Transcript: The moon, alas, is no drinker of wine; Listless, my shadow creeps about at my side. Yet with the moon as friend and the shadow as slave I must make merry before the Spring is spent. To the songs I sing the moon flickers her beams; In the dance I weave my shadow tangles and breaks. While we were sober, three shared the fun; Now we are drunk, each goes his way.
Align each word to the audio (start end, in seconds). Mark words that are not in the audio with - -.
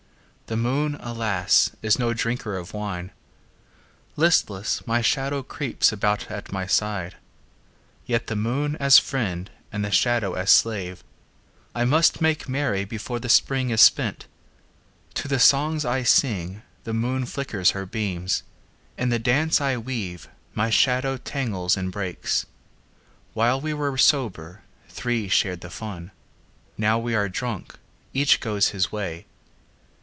The 0.47 0.57
moon, 0.57 0.97
alas, 0.99 1.71
is 1.81 1.97
no 1.97 2.13
drinker 2.13 2.57
of 2.57 2.73
wine; 2.73 3.11
Listless, 4.17 4.85
my 4.85 4.99
shadow 4.99 5.43
creeps 5.43 5.93
about 5.93 6.29
at 6.29 6.51
my 6.51 6.67
side. 6.67 7.15
Yet 8.05 8.23
with 8.23 8.27
the 8.27 8.35
moon 8.35 8.75
as 8.75 8.99
friend 8.99 9.49
and 9.71 9.85
the 9.85 9.91
shadow 9.91 10.33
as 10.33 10.51
slave 10.51 11.05
I 11.73 11.85
must 11.85 12.19
make 12.19 12.49
merry 12.49 12.83
before 12.83 13.17
the 13.17 13.29
Spring 13.29 13.69
is 13.69 13.79
spent. 13.79 14.27
To 15.13 15.29
the 15.29 15.39
songs 15.39 15.85
I 15.85 16.03
sing 16.03 16.63
the 16.83 16.93
moon 16.93 17.25
flickers 17.25 17.69
her 17.71 17.85
beams; 17.85 18.43
In 18.97 19.07
the 19.07 19.19
dance 19.19 19.61
I 19.61 19.77
weave 19.77 20.27
my 20.53 20.69
shadow 20.69 21.15
tangles 21.15 21.77
and 21.77 21.93
breaks. 21.93 22.45
While 23.33 23.61
we 23.61 23.73
were 23.73 23.97
sober, 23.97 24.63
three 24.89 25.29
shared 25.29 25.61
the 25.61 25.69
fun; 25.69 26.11
Now 26.77 26.99
we 26.99 27.15
are 27.15 27.29
drunk, 27.29 27.75
each 28.13 28.41
goes 28.41 28.71
his 28.71 28.91
way. 28.91 29.27